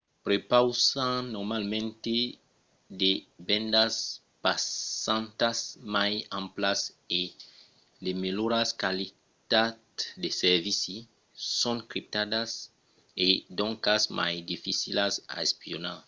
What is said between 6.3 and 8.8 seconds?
amplas e de melhoras